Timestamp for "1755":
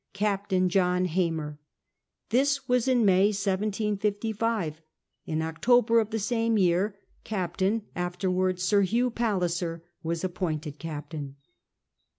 3.27-4.81